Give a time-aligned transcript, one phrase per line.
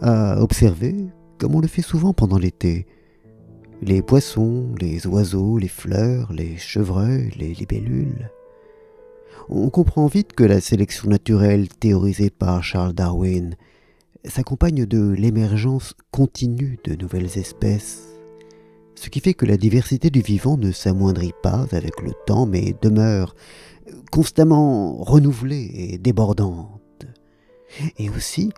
[0.00, 0.94] à observer,
[1.38, 2.86] comme on le fait souvent pendant l'été,
[3.82, 8.30] les poissons, les oiseaux, les fleurs, les chevreuils, les libellules.
[9.48, 13.54] On comprend vite que la sélection naturelle théorisée par Charles Darwin
[14.24, 18.08] s'accompagne de l'émergence continue de nouvelles espèces,
[18.94, 22.74] ce qui fait que la diversité du vivant ne s'amoindrit pas avec le temps, mais
[22.80, 23.34] demeure
[24.10, 27.06] constamment renouvelée et débordante.
[27.98, 28.50] Et aussi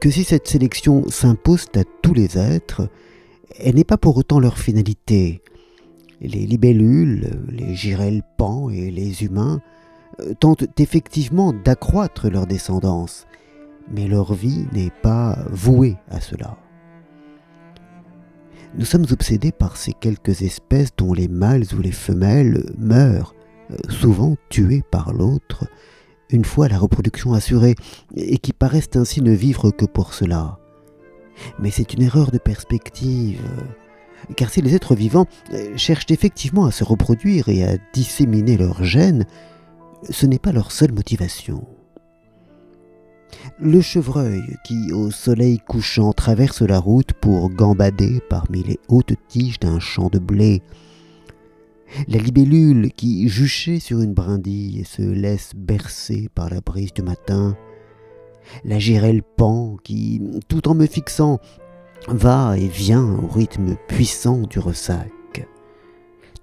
[0.00, 2.88] que si cette sélection s'impose à tous les êtres,
[3.58, 5.42] elle n'est pas pour autant leur finalité.
[6.20, 9.60] Les libellules, les girelles pans et les humains
[10.20, 13.26] euh, tentent effectivement d'accroître leur descendance,
[13.90, 16.58] mais leur vie n'est pas vouée à cela.
[18.74, 23.34] Nous sommes obsédés par ces quelques espèces dont les mâles ou les femelles meurent,
[23.70, 25.66] euh, souvent tués par l'autre,
[26.30, 27.74] une fois la reproduction assurée,
[28.16, 30.58] et qui paraissent ainsi ne vivre que pour cela.
[31.58, 33.40] Mais c'est une erreur de perspective,
[34.36, 38.84] car si les êtres vivants euh, cherchent effectivement à se reproduire et à disséminer leurs
[38.84, 39.24] gènes,
[40.08, 41.66] ce n'est pas leur seule motivation.
[43.60, 49.58] Le chevreuil qui, au soleil couchant, traverse la route pour gambader parmi les hautes tiges
[49.58, 50.62] d'un champ de blé,
[52.06, 57.56] la libellule qui, juchée sur une brindille, se laisse bercer par la brise du matin,
[58.64, 61.38] la girelle pan qui, tout en me fixant,
[62.08, 65.10] va et vient au rythme puissant du ressac.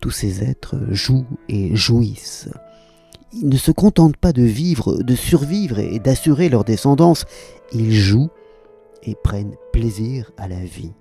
[0.00, 2.48] Tous ces êtres jouent et jouissent.
[3.32, 7.24] Ils ne se contentent pas de vivre, de survivre et d'assurer leur descendance,
[7.72, 8.30] ils jouent
[9.04, 10.92] et prennent plaisir à la vie.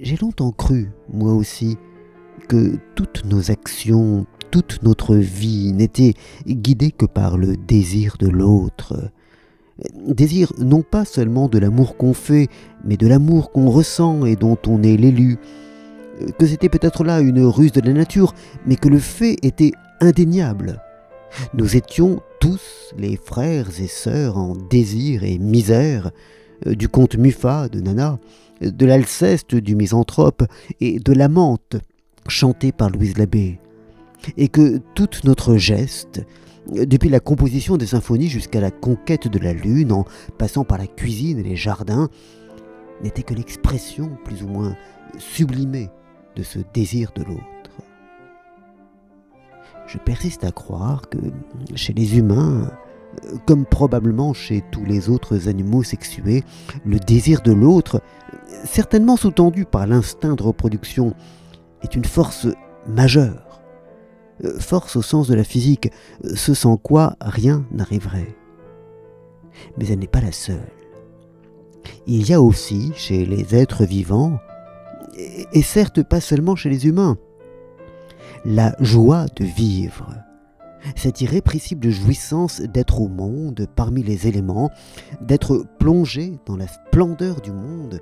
[0.00, 1.76] J'ai longtemps cru, moi aussi,
[2.48, 6.14] que toutes nos actions, toute notre vie n'était
[6.46, 9.10] guidée que par le désir de l'autre.
[10.06, 12.48] Désir non pas seulement de l'amour qu'on fait,
[12.84, 15.38] mais de l'amour qu'on ressent et dont on est l'élu.
[16.38, 18.34] Que c'était peut-être là une ruse de la nature,
[18.66, 20.80] mais que le fait était indéniable.
[21.54, 26.10] Nous étions tous les frères et sœurs en désir et misère,
[26.66, 28.18] du comte Muffat de Nana,
[28.60, 30.44] de l'Alceste du misanthrope
[30.80, 31.76] et de l'amante
[32.28, 33.58] chanté par Louise Labbé,
[34.36, 36.24] et que tout notre geste,
[36.70, 40.04] depuis la composition des symphonies jusqu'à la conquête de la lune, en
[40.38, 42.08] passant par la cuisine et les jardins,
[43.02, 44.76] n'était que l'expression plus ou moins
[45.18, 45.90] sublimée
[46.36, 47.42] de ce désir de l'autre.
[49.86, 51.18] Je persiste à croire que
[51.74, 52.70] chez les humains,
[53.44, 56.44] comme probablement chez tous les autres animaux sexués,
[56.86, 58.00] le désir de l'autre,
[58.64, 61.14] certainement sous-tendu par l'instinct de reproduction,
[61.82, 62.46] est une force
[62.86, 63.60] majeure.
[64.44, 65.90] Euh, force au sens de la physique,
[66.24, 68.34] euh, ce sans quoi rien n'arriverait.
[69.76, 70.72] Mais elle n'est pas la seule.
[72.06, 74.38] Il y a aussi chez les êtres vivants,
[75.52, 77.18] et certes pas seulement chez les humains,
[78.44, 80.14] la joie de vivre,
[80.96, 84.70] cette irrépressible jouissance d'être au monde parmi les éléments,
[85.20, 88.00] d'être plongé dans la splendeur du monde,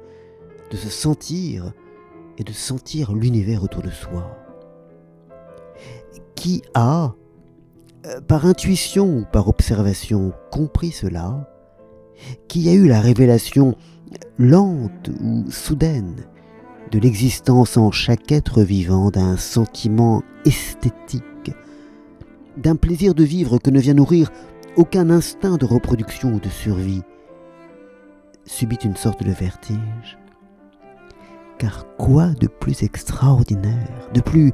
[0.71, 1.73] de se sentir
[2.41, 4.35] et de sentir l'univers autour de soi.
[6.35, 7.13] Qui a,
[8.07, 11.47] euh, par intuition ou par observation, compris cela?
[12.49, 13.77] Qui a eu la révélation
[14.39, 16.25] lente ou soudaine
[16.91, 21.53] de l'existence en chaque être vivant d'un sentiment esthétique,
[22.57, 24.31] d'un plaisir de vivre que ne vient nourrir
[24.77, 27.03] aucun instinct de reproduction ou de survie,
[28.47, 30.19] subit une sorte de vertige?
[31.61, 34.53] Car quoi de plus extraordinaire, de plus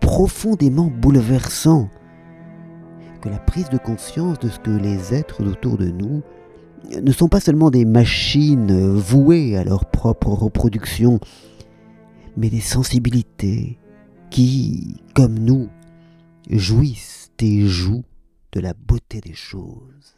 [0.00, 1.88] profondément bouleversant
[3.22, 6.22] que la prise de conscience de ce que les êtres autour de nous
[7.00, 11.20] ne sont pas seulement des machines vouées à leur propre reproduction,
[12.36, 13.78] mais des sensibilités
[14.30, 15.68] qui, comme nous,
[16.50, 18.04] jouissent et jouent
[18.52, 20.16] de la beauté des choses.